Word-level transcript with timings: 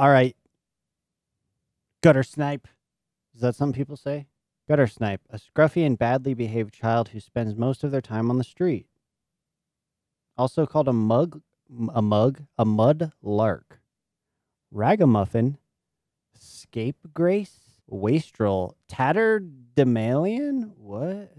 All 0.00 0.08
right. 0.08 0.34
Gutter 2.02 2.22
snipe. 2.22 2.66
Is 3.34 3.42
that 3.42 3.54
some 3.54 3.74
people 3.74 3.98
say? 3.98 4.28
Gutter 4.66 4.86
snipe, 4.86 5.20
a 5.28 5.38
scruffy 5.38 5.84
and 5.84 5.98
badly 5.98 6.32
behaved 6.32 6.72
child 6.72 7.10
who 7.10 7.20
spends 7.20 7.54
most 7.54 7.84
of 7.84 7.90
their 7.90 8.00
time 8.00 8.30
on 8.30 8.38
the 8.38 8.44
street. 8.44 8.86
Also 10.38 10.64
called 10.64 10.88
a 10.88 10.94
mug, 10.94 11.42
a 11.94 12.00
mug, 12.00 12.44
a 12.56 12.64
mud 12.64 13.12
lark. 13.20 13.80
Ragamuffin, 14.70 15.58
scapegrace, 16.34 17.58
wastrel, 17.86 18.78
tatterdemalion? 18.90 20.72
What? 20.78 21.30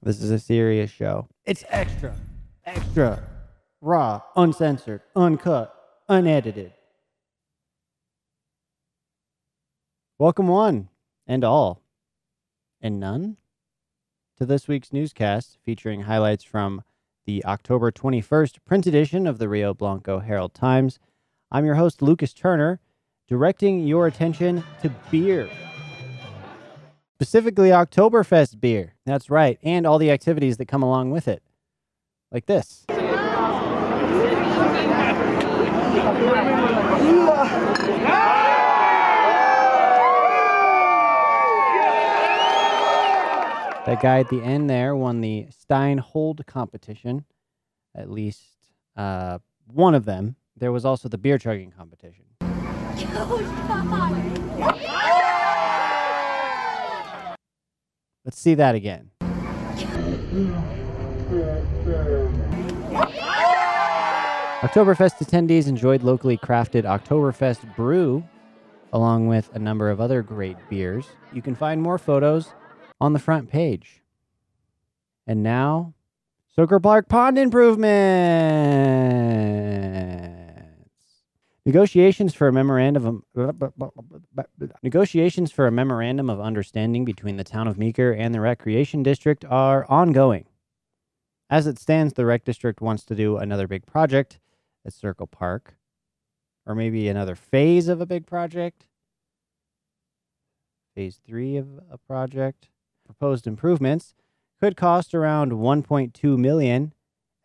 This 0.00 0.22
is 0.22 0.30
a 0.30 0.38
serious 0.38 0.92
show. 0.92 1.26
It's 1.44 1.64
extra, 1.70 2.14
extra, 2.64 3.20
raw, 3.80 4.22
uncensored, 4.36 5.00
uncut, 5.16 5.74
unedited. 6.08 6.72
Welcome, 10.16 10.46
one 10.46 10.90
and 11.26 11.42
all, 11.42 11.82
and 12.80 13.00
none, 13.00 13.36
to 14.38 14.46
this 14.46 14.68
week's 14.68 14.92
newscast 14.92 15.58
featuring 15.64 16.02
highlights 16.02 16.44
from 16.44 16.84
the 17.26 17.44
October 17.44 17.90
21st 17.90 18.58
print 18.64 18.86
edition 18.86 19.26
of 19.26 19.38
the 19.38 19.48
Rio 19.48 19.74
Blanco 19.74 20.20
Herald 20.20 20.54
Times. 20.54 21.00
I'm 21.50 21.64
your 21.64 21.74
host, 21.74 22.00
Lucas 22.00 22.32
Turner, 22.32 22.78
directing 23.26 23.88
your 23.88 24.06
attention 24.06 24.62
to 24.82 24.90
beer. 25.10 25.50
Specifically, 27.16 27.70
Oktoberfest 27.70 28.60
beer. 28.60 28.94
That's 29.04 29.30
right, 29.30 29.58
and 29.64 29.84
all 29.84 29.98
the 29.98 30.12
activities 30.12 30.58
that 30.58 30.68
come 30.68 30.84
along 30.84 31.10
with 31.10 31.26
it. 31.26 31.42
Like 32.30 32.46
this. 32.46 32.86
That 43.86 44.00
guy 44.00 44.20
at 44.20 44.30
the 44.30 44.40
end 44.40 44.70
there 44.70 44.96
won 44.96 45.20
the 45.20 45.46
Stein 45.50 45.98
Hold 45.98 46.46
competition, 46.46 47.26
at 47.94 48.10
least 48.10 48.42
uh, 48.96 49.40
one 49.66 49.94
of 49.94 50.06
them. 50.06 50.36
There 50.56 50.72
was 50.72 50.86
also 50.86 51.10
the 51.10 51.18
beer 51.18 51.36
chugging 51.36 51.70
competition. 51.70 52.24
Let's 58.24 58.38
see 58.38 58.54
that 58.54 58.74
again. 58.74 59.10
Oktoberfest 64.62 65.18
attendees 65.18 65.68
enjoyed 65.68 66.02
locally 66.02 66.38
crafted 66.38 66.84
Oktoberfest 66.84 67.76
brew, 67.76 68.26
along 68.94 69.26
with 69.26 69.54
a 69.54 69.58
number 69.58 69.90
of 69.90 70.00
other 70.00 70.22
great 70.22 70.56
beers. 70.70 71.04
You 71.34 71.42
can 71.42 71.54
find 71.54 71.82
more 71.82 71.98
photos 71.98 72.54
on 73.04 73.12
the 73.12 73.18
front 73.18 73.50
page. 73.50 74.02
And 75.26 75.42
now, 75.42 75.92
Soaker 76.56 76.80
Park 76.80 77.08
Pond 77.08 77.38
improvements. 77.38 77.84
Negotiations 81.66 82.34
for 82.34 82.48
a 82.48 82.52
memorandum 82.52 83.24
of 83.36 83.54
negotiations 84.82 85.52
for 85.52 85.66
a 85.66 85.72
memorandum 85.72 86.30
of 86.30 86.40
understanding 86.40 87.04
between 87.04 87.36
the 87.36 87.44
town 87.44 87.68
of 87.68 87.78
Meeker 87.78 88.12
and 88.12 88.34
the 88.34 88.40
Recreation 88.40 89.02
District 89.02 89.44
are 89.46 89.84
ongoing. 89.90 90.46
As 91.50 91.66
it 91.66 91.78
stands, 91.78 92.14
the 92.14 92.24
Rec 92.24 92.44
District 92.44 92.80
wants 92.80 93.04
to 93.04 93.14
do 93.14 93.36
another 93.36 93.66
big 93.66 93.86
project 93.86 94.40
at 94.86 94.92
Circle 94.92 95.26
Park, 95.26 95.74
or 96.66 96.74
maybe 96.74 97.08
another 97.08 97.34
phase 97.34 97.88
of 97.88 98.00
a 98.00 98.06
big 98.06 98.26
project. 98.26 98.86
Phase 100.94 101.20
three 101.26 101.56
of 101.56 101.66
a 101.90 101.98
project. 101.98 102.68
Proposed 103.04 103.46
improvements 103.46 104.14
could 104.60 104.76
cost 104.76 105.14
around 105.14 105.52
1.2 105.52 106.38
million 106.38 106.92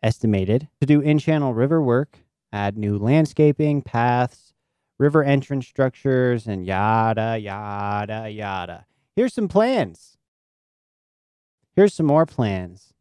estimated 0.02 0.68
to 0.80 0.86
do 0.86 1.00
in-channel 1.00 1.54
river 1.54 1.82
work, 1.82 2.20
add 2.52 2.76
new 2.78 2.96
landscaping, 2.98 3.82
paths, 3.82 4.54
river 4.98 5.24
entrance 5.24 5.66
structures, 5.66 6.46
and 6.46 6.66
yada 6.66 7.38
yada 7.38 8.28
yada. 8.30 8.86
Here's 9.16 9.32
some 9.32 9.48
plans. 9.48 10.18
Here's 11.74 11.94
some 11.94 12.06
more 12.06 12.26
plans. 12.26 12.92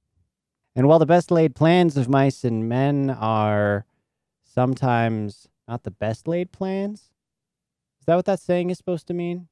And 0.76 0.88
while 0.88 1.00
the 1.00 1.06
best 1.06 1.30
laid 1.30 1.56
plans 1.56 1.98
of 1.98 2.08
mice 2.08 2.46
and 2.46 2.70
men 2.70 3.10
are 3.10 3.86
sometimes 4.42 5.50
not 5.68 5.84
the 5.84 5.92
best 5.92 6.26
laid 6.28 6.54
plans, 6.54 7.12
is 8.00 8.06
that 8.06 8.16
what 8.16 8.26
that 8.26 8.40
saying 8.40 8.70
is 8.70 8.78
supposed 8.78 9.08
to 9.08 9.14
mean? 9.14 9.49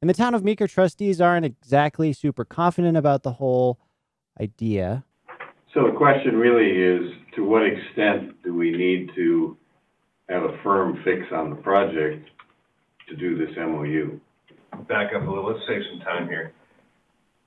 And 0.00 0.08
the 0.08 0.14
town 0.14 0.34
of 0.34 0.42
Meeker 0.42 0.66
trustees 0.66 1.20
aren't 1.20 1.44
exactly 1.44 2.12
super 2.12 2.44
confident 2.44 2.96
about 2.96 3.22
the 3.22 3.32
whole 3.32 3.78
idea. 4.40 5.04
So 5.74 5.84
the 5.86 5.96
question 5.96 6.36
really 6.36 6.70
is, 6.70 7.12
to 7.36 7.44
what 7.44 7.62
extent 7.64 8.42
do 8.42 8.54
we 8.54 8.70
need 8.70 9.10
to 9.14 9.56
have 10.28 10.42
a 10.42 10.58
firm 10.62 11.00
fix 11.04 11.26
on 11.32 11.50
the 11.50 11.56
project 11.56 12.28
to 13.08 13.16
do 13.16 13.36
this 13.36 13.54
MOU? 13.56 14.20
back 14.88 15.12
up 15.14 15.22
a 15.22 15.30
little, 15.30 15.46
let's 15.46 15.60
save 15.66 15.82
some 15.90 16.00
time 16.00 16.28
here. 16.28 16.52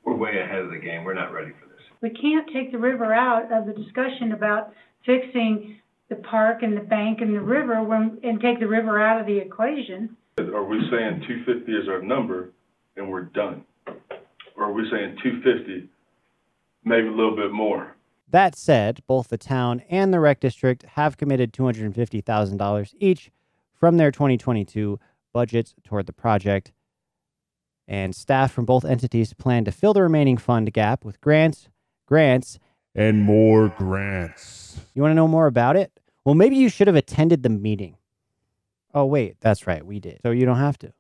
We're 0.04 0.16
way 0.16 0.40
ahead 0.40 0.60
of 0.60 0.72
the 0.72 0.78
game, 0.78 1.04
we're 1.04 1.14
not 1.14 1.32
ready 1.34 1.52
for 1.60 1.68
this. 1.68 1.80
We 2.02 2.10
can't 2.10 2.48
take 2.54 2.72
the 2.72 2.78
river 2.78 3.14
out 3.14 3.52
of 3.52 3.66
the 3.66 3.74
discussion 3.74 4.34
about 4.34 4.74
fixing 5.06 5.78
the 6.10 6.16
park 6.16 6.64
and 6.64 6.76
the 6.76 6.82
bank 6.82 7.20
and 7.22 7.34
the 7.34 7.42
river 7.42 7.82
when, 7.84 8.20
and 8.24 8.42
take 8.42 8.60
the 8.60 8.68
river 8.68 9.02
out 9.02 9.22
of 9.22 9.28
the 9.28 9.38
equation. 9.38 10.18
Are 10.38 10.64
we 10.64 10.80
saying 10.92 11.24
two 11.28 11.44
fifty 11.46 11.74
is 11.74 11.88
our 11.88 12.02
number 12.02 12.52
and 12.98 13.10
we're 13.10 13.24
done? 13.24 13.64
Or 14.58 14.66
are 14.66 14.72
we 14.74 14.90
saying 14.92 15.18
two 15.22 15.42
fifty, 15.44 15.90
maybe 16.84 17.08
a 17.08 17.12
little 17.12 17.36
bit 17.36 17.52
more? 17.52 17.96
That 18.30 18.56
said, 18.56 19.02
both 19.06 19.28
the 19.28 19.38
town 19.38 19.84
and 19.90 20.12
the 20.12 20.20
rec 20.20 20.40
district 20.40 20.84
have 20.94 21.18
committed 21.18 21.54
$250,000 21.54 22.94
each 23.00 23.30
from 23.76 23.98
their 23.98 24.10
2022 24.10 25.00
budgets 25.32 25.76
toward 25.84 26.08
the 26.08 26.14
project. 26.14 26.72
And 27.88 28.16
staff 28.16 28.52
from 28.52 28.66
both 28.66 28.86
entities 28.86 29.34
plan 29.34 29.66
to 29.66 29.72
fill 29.72 29.94
the 29.94 30.02
remaining 30.02 30.38
fund 30.38 30.74
gap 30.74 31.06
with 31.06 31.22
grants, 31.22 31.70
grants. 32.08 32.58
and 32.96 33.22
more 33.22 33.70
grants. 33.70 34.80
You 34.96 35.04
want 35.04 35.12
to 35.12 35.16
know 35.16 35.28
more 35.28 35.46
about 35.46 35.76
it? 35.76 35.92
Well, 36.26 36.34
maybe 36.34 36.56
you 36.56 36.70
should 36.70 36.88
have 36.88 36.96
attended 36.96 37.44
the 37.44 37.50
meeting. 37.50 37.98
Oh, 38.94 39.06
wait, 39.06 39.38
that's 39.42 39.66
right, 39.66 39.86
we 39.86 40.00
did. 40.00 40.20
So 40.22 40.32
you 40.32 40.46
don't 40.46 40.58
have 40.58 40.78
to. 40.80 40.94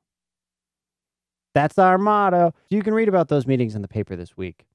That's 1.54 1.78
our 1.78 1.98
motto. 1.98 2.54
You 2.70 2.81
can 2.81 2.94
read 2.94 3.08
about 3.08 3.28
those 3.28 3.46
meetings 3.46 3.76
in 3.76 3.81
the 3.81 3.88
paper 3.88 4.16
this 4.16 4.36
week. 4.36 4.66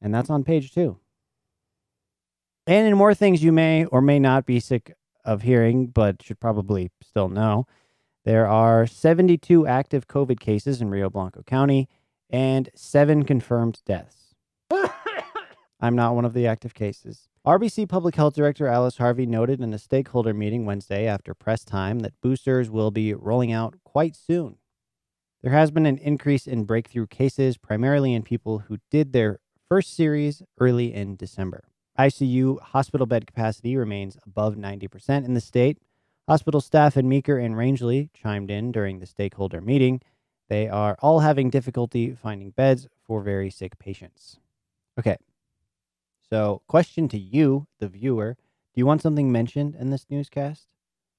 And 0.00 0.14
that's 0.14 0.30
on 0.30 0.44
page 0.44 0.72
two. 0.72 0.98
And 2.66 2.86
in 2.86 2.96
more 2.96 3.14
things 3.14 3.42
you 3.42 3.52
may 3.52 3.84
or 3.86 4.00
may 4.00 4.18
not 4.18 4.46
be 4.46 4.60
sick 4.60 4.92
of 5.24 5.42
hearing, 5.42 5.86
but 5.86 6.22
should 6.22 6.40
probably 6.40 6.90
still 7.02 7.28
know, 7.28 7.66
there 8.24 8.46
are 8.46 8.86
72 8.86 9.66
active 9.66 10.08
COVID 10.08 10.40
cases 10.40 10.80
in 10.80 10.90
Rio 10.90 11.08
Blanco 11.08 11.42
County 11.42 11.88
and 12.28 12.68
seven 12.74 13.24
confirmed 13.24 13.80
deaths. 13.86 14.34
I'm 15.80 15.94
not 15.94 16.14
one 16.14 16.24
of 16.24 16.34
the 16.34 16.46
active 16.46 16.74
cases. 16.74 17.28
RBC 17.46 17.88
Public 17.88 18.16
Health 18.16 18.34
Director 18.34 18.66
Alice 18.66 18.96
Harvey 18.96 19.24
noted 19.24 19.60
in 19.60 19.72
a 19.72 19.78
stakeholder 19.78 20.34
meeting 20.34 20.66
Wednesday 20.66 21.06
after 21.06 21.32
press 21.32 21.62
time 21.62 22.00
that 22.00 22.20
boosters 22.20 22.68
will 22.68 22.90
be 22.90 23.14
rolling 23.14 23.52
out 23.52 23.76
quite 23.84 24.16
soon. 24.16 24.56
There 25.42 25.52
has 25.52 25.70
been 25.70 25.86
an 25.86 25.98
increase 25.98 26.48
in 26.48 26.64
breakthrough 26.64 27.06
cases, 27.06 27.56
primarily 27.56 28.14
in 28.14 28.24
people 28.24 28.64
who 28.66 28.78
did 28.90 29.12
their 29.12 29.38
first 29.68 29.94
series 29.94 30.42
early 30.58 30.92
in 30.92 31.14
December. 31.14 31.68
ICU 31.96 32.60
hospital 32.60 33.06
bed 33.06 33.28
capacity 33.28 33.76
remains 33.76 34.18
above 34.26 34.56
90% 34.56 35.24
in 35.24 35.34
the 35.34 35.40
state. 35.40 35.78
Hospital 36.26 36.60
staff 36.60 36.96
in 36.96 37.08
Meeker 37.08 37.38
and 37.38 37.56
Rangeley 37.56 38.10
chimed 38.12 38.50
in 38.50 38.72
during 38.72 38.98
the 38.98 39.06
stakeholder 39.06 39.60
meeting. 39.60 40.00
They 40.48 40.68
are 40.68 40.96
all 40.98 41.20
having 41.20 41.50
difficulty 41.50 42.10
finding 42.10 42.50
beds 42.50 42.88
for 43.04 43.22
very 43.22 43.50
sick 43.50 43.78
patients. 43.78 44.40
Okay. 44.98 45.16
So, 46.30 46.62
question 46.66 47.08
to 47.08 47.18
you, 47.18 47.66
the 47.78 47.88
viewer 47.88 48.34
Do 48.34 48.80
you 48.80 48.86
want 48.86 49.02
something 49.02 49.30
mentioned 49.30 49.76
in 49.76 49.90
this 49.90 50.06
newscast? 50.10 50.66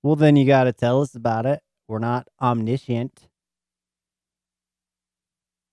Well, 0.03 0.15
then 0.15 0.35
you 0.35 0.45
got 0.45 0.65
to 0.65 0.73
tell 0.73 1.01
us 1.01 1.15
about 1.15 1.45
it. 1.45 1.61
We're 1.87 1.99
not 1.99 2.27
omniscient. 2.41 3.27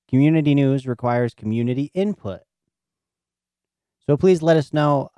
Community 0.09 0.55
news 0.55 0.87
requires 0.87 1.35
community 1.35 1.91
input. 1.95 2.41
So 4.07 4.17
please 4.17 4.43
let 4.43 4.57
us 4.57 4.73
know 4.73 5.11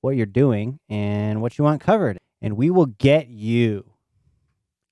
what 0.00 0.16
you're 0.16 0.26
doing 0.26 0.80
and 0.88 1.42
what 1.42 1.58
you 1.58 1.64
want 1.64 1.80
covered, 1.80 2.18
and 2.40 2.56
we 2.56 2.70
will 2.70 2.86
get 2.86 3.28
you 3.28 3.92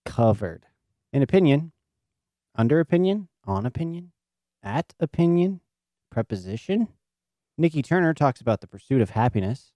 covered. 0.04 0.66
In 1.12 1.22
opinion, 1.22 1.72
under 2.54 2.78
opinion, 2.80 3.28
on 3.44 3.64
opinion, 3.66 4.12
at 4.62 4.92
opinion, 5.00 5.60
preposition. 6.10 6.88
Nikki 7.60 7.82
Turner 7.82 8.14
talks 8.14 8.40
about 8.40 8.60
the 8.60 8.68
pursuit 8.68 9.02
of 9.02 9.10
happiness. 9.10 9.72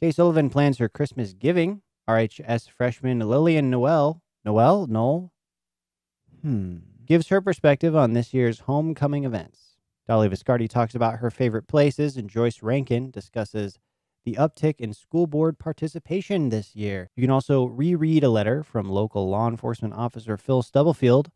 Kay 0.00 0.10
Sullivan 0.10 0.48
plans 0.48 0.78
her 0.78 0.88
Christmas 0.88 1.34
giving 1.34 1.82
RHS 2.08 2.70
freshman 2.70 3.18
Lillian 3.18 3.68
Noel, 3.68 4.22
Noel, 4.46 4.86
Noel, 4.86 5.32
hmm, 6.40 6.78
gives 7.04 7.28
her 7.28 7.42
perspective 7.42 7.94
on 7.94 8.14
this 8.14 8.32
year's 8.32 8.60
homecoming 8.60 9.24
events. 9.24 9.76
Dolly 10.08 10.30
Viscardi 10.30 10.68
talks 10.68 10.94
about 10.94 11.18
her 11.18 11.30
favorite 11.30 11.66
places, 11.68 12.16
and 12.16 12.30
Joyce 12.30 12.62
Rankin 12.62 13.10
discusses 13.10 13.78
the 14.24 14.34
uptick 14.34 14.76
in 14.78 14.94
school 14.94 15.26
board 15.26 15.58
participation 15.58 16.48
this 16.48 16.74
year. 16.74 17.10
You 17.14 17.22
can 17.22 17.30
also 17.30 17.66
reread 17.66 18.24
a 18.24 18.30
letter 18.30 18.62
from 18.62 18.88
local 18.88 19.28
law 19.28 19.48
enforcement 19.48 19.92
officer 19.92 20.38
Phil 20.38 20.62
Stubblefield 20.62 21.30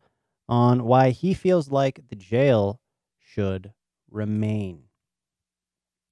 on 0.49 0.85
why 0.85 1.11
he 1.11 1.35
feels 1.35 1.69
like 1.69 2.07
the 2.09 2.15
jail 2.15 2.79
should 3.19 3.73
remain. 4.11 4.83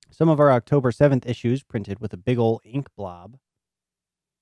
Some 0.10 0.30
of 0.30 0.40
our 0.40 0.52
October 0.52 0.92
7th 0.92 1.28
issues 1.28 1.62
printed 1.64 2.00
with 2.00 2.14
a 2.14 2.18
big 2.18 2.40
old 2.40 2.62
ink 2.64 2.88
blob 2.96 3.38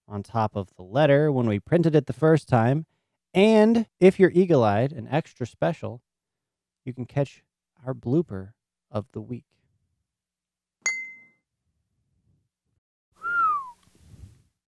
on 0.08 0.24
top 0.24 0.56
of 0.56 0.74
the 0.76 0.84
letter 0.84 1.32
when 1.32 1.48
we 1.48 1.60
printed 1.60 1.96
it 1.96 2.06
the 2.06 2.14
first 2.14 2.48
time. 2.48 2.86
And 3.34 3.88
if 4.00 4.20
you're 4.20 4.32
eagle 4.32 4.64
eyed 4.64 4.94
and 4.94 5.08
extra 5.12 5.46
special, 5.46 6.02
you 6.86 6.94
can 6.94 7.06
catch 7.06 7.44
our 7.86 7.94
blooper 7.94 8.54
of 8.90 9.06
the 9.12 9.22
week. 9.22 9.44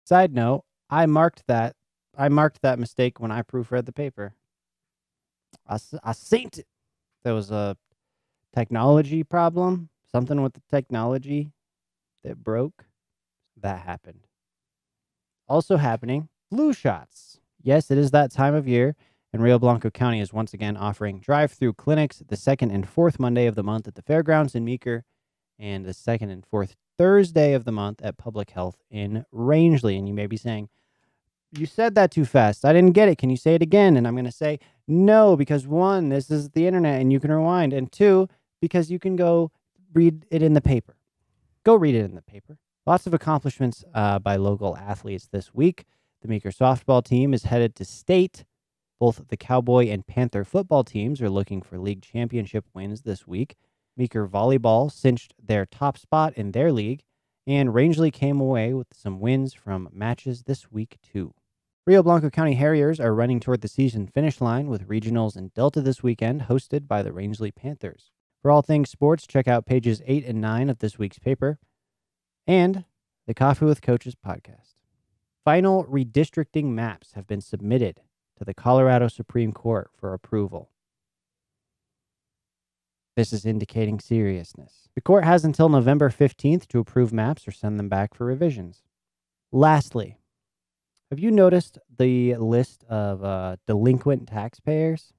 Side 0.05 0.35
note, 0.35 0.65
I 0.91 1.07
marked 1.07 1.45
that 1.47 1.75
I 2.19 2.29
marked 2.29 2.61
that 2.61 2.79
mistake 2.79 3.19
when 3.19 3.33
I 3.33 3.41
proofread 3.41 3.87
the 3.87 3.93
paper. 3.93 4.35
I 5.67 5.77
synced 5.77 6.59
it. 6.59 6.67
There 7.25 7.33
was 7.33 7.51
a 7.51 7.79
technology 8.55 9.23
problem, 9.23 9.89
something 10.11 10.43
with 10.43 10.55
the 10.55 10.63
technology 10.71 11.53
that 12.25 12.43
broke. 12.43 12.85
That 13.61 13.81
happened. 13.81 14.27
Also 15.49 15.77
happening, 15.77 16.29
flu 16.51 16.73
shots. 16.73 17.41
Yes, 17.63 17.91
it 17.91 17.99
is 17.99 18.11
that 18.11 18.33
time 18.33 18.55
of 18.55 18.67
year, 18.67 18.97
and 19.33 19.43
Rio 19.43 19.59
Blanco 19.59 19.91
County 19.91 20.21
is 20.21 20.33
once 20.33 20.53
again 20.53 20.77
offering 20.77 21.21
drive-through 21.21 21.75
clinics 21.75 22.23
the 22.27 22.37
second 22.37 22.71
and 22.71 22.89
fourth 22.89 23.21
Monday 23.21 23.47
of 23.47 23.55
the 23.55 23.63
month 23.63 23.87
at 23.87 23.95
the 23.95 24.03
fairgrounds 24.03 24.55
in 24.55 24.65
Meeker, 24.65 25.05
and 25.59 25.85
the 25.85 25.95
second 25.95 26.31
and 26.31 26.45
fourth 26.45 26.75
Thursday 26.99 27.53
of 27.53 27.65
the 27.65 27.73
month 27.73 28.01
at 28.03 28.19
Public 28.19 28.51
Health 28.51 28.83
in 28.91 29.25
Rangeley. 29.31 29.97
And 29.97 30.09
you 30.09 30.15
may 30.15 30.27
be 30.27 30.37
saying, 30.37 30.69
"You 31.53 31.67
said 31.67 31.95
that 31.95 32.11
too 32.11 32.25
fast. 32.25 32.65
I 32.65 32.73
didn't 32.73 32.93
get 32.93 33.09
it. 33.09 33.19
Can 33.19 33.31
you 33.31 33.37
say 33.37 33.55
it 33.55 33.63
again?" 33.63 33.97
And 33.97 34.07
I'm 34.07 34.15
going 34.15 34.25
to 34.25 34.33
say, 34.33 34.59
"No, 34.89 35.37
because 35.37 35.67
one, 35.67 36.09
this 36.09 36.31
is 36.31 36.51
the 36.51 36.67
internet, 36.67 37.01
and 37.01 37.13
you 37.13 37.21
can 37.21 37.31
rewind, 37.31 37.73
and 37.73 37.93
two, 37.93 38.29
because 38.63 38.91
you 38.91 38.99
can 38.99 39.17
go 39.17 39.51
read 39.93 40.25
it 40.31 40.43
in 40.43 40.55
the 40.55 40.63
paper. 40.63 40.97
Go 41.65 41.75
read 41.75 41.95
it 41.95 42.07
in 42.07 42.15
the 42.15 42.23
paper." 42.23 42.57
Lots 42.87 43.07
of 43.07 43.13
accomplishments 43.13 43.85
uh, 43.93 44.19
by 44.19 44.37
local 44.37 44.77
athletes 44.77 45.29
this 45.31 45.53
week. 45.53 45.85
The 46.23 46.29
Meeker 46.29 46.51
softball 46.51 47.05
team 47.05 47.35
is 47.35 47.45
headed 47.45 47.75
to 47.77 47.85
state. 47.85 48.45
Both 48.99 49.29
the 49.29 49.37
Cowboy 49.37 49.89
and 49.89 50.07
Panther 50.07 50.45
football 50.45 50.85
teams 50.85 51.21
are 51.21 51.29
looking 51.29 51.63
for 51.63 51.79
league 51.79 52.03
championship 52.03 52.65
wins 52.73 53.03
this 53.03 53.27
week. 53.27 53.57
Meeker 53.97 54.27
volleyball 54.27 54.91
cinched 54.91 55.35
their 55.43 55.67
top 55.67 55.99
spot 55.99 56.33
in 56.35 56.53
their 56.53 56.73
league, 56.73 57.03
and 57.47 57.75
Rangeley 57.75 58.11
came 58.11 58.41
away 58.41 58.73
with 58.73 58.89
some 58.95 59.21
wins 59.21 59.53
from 59.55 59.89
matches 59.93 60.45
this 60.45 60.71
week, 60.73 60.97
too. 61.03 61.35
Rio 61.85 62.03
Blanco 62.03 62.31
County 62.31 62.55
Harriers 62.55 63.01
are 63.01 63.15
running 63.15 63.41
toward 63.41 63.61
the 63.61 63.69
season 63.69 64.07
finish 64.07 64.41
line 64.41 64.69
with 64.69 64.89
regionals 64.89 65.37
in 65.37 65.49
Delta 65.49 65.81
this 65.81 66.03
weekend, 66.03 66.43
hosted 66.43 66.87
by 66.87 67.03
the 67.03 67.13
Rangeley 67.13 67.51
Panthers. 67.51 68.13
For 68.43 68.51
all 68.51 68.61
things 68.61 68.91
sports, 68.91 69.27
check 69.27 69.47
out 69.47 69.67
pages 69.67 70.03
8 70.05 70.27
and 70.27 70.41
9 70.41 70.69
of 70.69 70.81
this 70.81 70.99
week's 70.99 71.21
paper 71.21 71.61
and 72.45 72.85
the 73.29 73.35
Coffee 73.35 73.67
with 73.67 73.83
Coaches 73.83 74.17
podcast. 74.17 74.75
Final 75.45 75.85
redistricting 75.85 76.67
maps 76.67 77.13
have 77.13 77.29
been 77.29 77.41
submitted 77.41 78.01
to 78.37 78.45
the 78.45 78.53
Colorado 78.53 79.07
Supreme 79.07 79.53
Court 79.53 79.91
for 79.95 80.13
approval. 80.13 80.71
This 83.15 83.33
is 83.33 83.47
indicating 83.47 84.01
seriousness. 84.01 84.89
The 84.97 85.01
court 85.01 85.25
has 85.25 85.45
until 85.45 85.69
November 85.69 86.11
15th 86.11 86.67
to 86.69 86.81
approve 86.81 87.13
maps 87.13 87.47
or 87.47 87.53
send 87.53 87.79
them 87.79 87.89
back 87.89 88.13
for 88.13 88.27
revisions. 88.27 88.83
Lastly, 89.53 90.19
have 91.11 91.21
you 91.21 91.31
noticed 91.31 91.79
the 91.97 92.35
list 92.37 92.85
of 92.89 93.23
uh, 93.23 93.57
delinquent 93.69 94.27
taxpayers? 94.29 95.13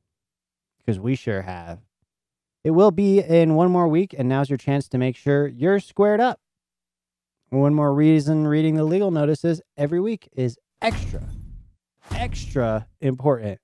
Because 0.80 1.00
we 1.00 1.16
sure 1.16 1.44
have. 1.44 1.80
It 2.64 2.72
will 2.72 2.92
be 2.92 3.20
in 3.20 3.56
one 3.56 3.72
more 3.72 3.88
week, 3.88 4.16
and 4.18 4.30
now's 4.30 4.50
your 4.50 4.58
chance 4.58 4.88
to 4.90 4.98
make 4.98 5.18
sure 5.18 5.48
you're 5.48 5.80
squared 5.80 6.22
up. 6.22 6.40
One 7.50 7.74
more 7.74 7.94
reason 7.94 8.48
reading 8.48 8.76
the 8.76 8.86
legal 8.86 9.12
notices 9.12 9.62
every 9.78 10.00
week 10.00 10.30
is 10.34 10.58
extra, 10.82 11.22
extra 12.12 12.88
important. 13.02 13.60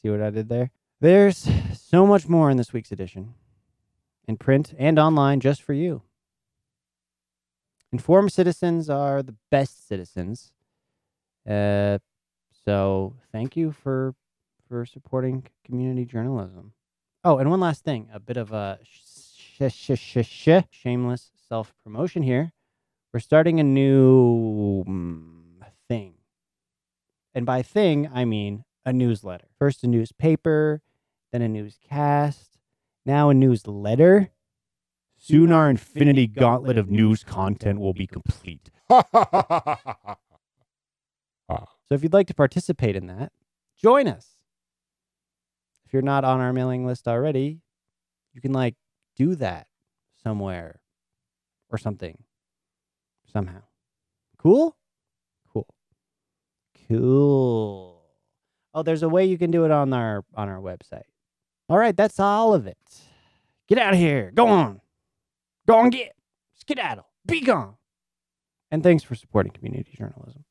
See 0.00 0.08
what 0.08 0.22
I 0.22 0.30
did 0.30 0.48
there? 0.48 0.70
There's 1.00 1.48
so 1.74 2.06
much 2.06 2.28
more 2.28 2.48
in 2.50 2.56
this 2.56 2.72
week's 2.72 2.92
edition, 2.92 3.34
in 4.26 4.36
print 4.36 4.72
and 4.78 4.98
online, 4.98 5.40
just 5.40 5.62
for 5.62 5.72
you. 5.72 6.02
Informed 7.92 8.32
citizens 8.32 8.88
are 8.88 9.22
the 9.22 9.34
best 9.50 9.88
citizens. 9.88 10.52
Uh, 11.48 11.98
so 12.64 13.14
thank 13.32 13.56
you 13.56 13.72
for 13.72 14.14
for 14.68 14.84
supporting 14.84 15.46
community 15.64 16.04
journalism. 16.04 16.72
Oh, 17.28 17.36
and 17.36 17.50
one 17.50 17.60
last 17.60 17.84
thing, 17.84 18.08
a 18.10 18.18
bit 18.18 18.38
of 18.38 18.52
a 18.52 18.78
sh- 18.82 19.70
sh- 19.70 19.98
sh- 19.98 20.24
sh- 20.24 20.64
shameless 20.70 21.30
self 21.46 21.74
promotion 21.84 22.22
here. 22.22 22.52
We're 23.12 23.20
starting 23.20 23.60
a 23.60 23.62
new 23.62 24.82
mm, 24.88 25.60
thing. 25.90 26.14
And 27.34 27.44
by 27.44 27.60
thing, 27.60 28.08
I 28.10 28.24
mean 28.24 28.64
a 28.86 28.94
newsletter. 28.94 29.48
First, 29.58 29.84
a 29.84 29.88
newspaper, 29.88 30.80
then 31.30 31.42
a 31.42 31.50
newscast, 31.50 32.56
now 33.04 33.28
a 33.28 33.34
newsletter. 33.34 34.30
Soon 35.18 35.52
our 35.52 35.68
infinity 35.68 36.26
gauntlet 36.28 36.78
of 36.78 36.88
news 36.88 37.24
content 37.24 37.78
will 37.78 37.92
be 37.92 38.06
complete. 38.06 38.70
So 41.88 41.94
if 41.94 42.02
you'd 42.02 42.14
like 42.14 42.26
to 42.28 42.34
participate 42.34 42.96
in 42.96 43.06
that, 43.06 43.32
join 43.78 44.08
us. 44.08 44.37
If 45.88 45.94
you're 45.94 46.02
not 46.02 46.22
on 46.22 46.40
our 46.40 46.52
mailing 46.52 46.84
list 46.84 47.08
already, 47.08 47.62
you 48.34 48.42
can 48.42 48.52
like 48.52 48.74
do 49.16 49.34
that 49.36 49.68
somewhere 50.22 50.80
or 51.70 51.78
something 51.78 52.22
somehow. 53.32 53.62
Cool? 54.36 54.76
Cool. 55.50 55.66
Cool. 56.88 58.02
Oh, 58.74 58.82
there's 58.82 59.02
a 59.02 59.08
way 59.08 59.24
you 59.24 59.38
can 59.38 59.50
do 59.50 59.64
it 59.64 59.70
on 59.70 59.94
our 59.94 60.26
on 60.34 60.50
our 60.50 60.60
website. 60.60 61.08
All 61.70 61.78
right, 61.78 61.96
that's 61.96 62.20
all 62.20 62.52
of 62.52 62.66
it. 62.66 62.76
Get 63.66 63.78
out 63.78 63.94
of 63.94 63.98
here. 63.98 64.30
Go 64.34 64.46
on. 64.46 64.82
Go 65.66 65.78
on 65.78 65.88
get. 65.88 66.14
Skedaddle. 66.54 67.06
Be 67.24 67.40
gone. 67.40 67.76
And 68.70 68.82
thanks 68.82 69.02
for 69.02 69.14
supporting 69.14 69.52
community 69.52 69.94
journalism. 69.96 70.44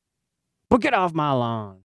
But 0.68 0.80
get 0.80 0.94
off 0.94 1.14
my 1.14 1.30
lawn. 1.30 1.84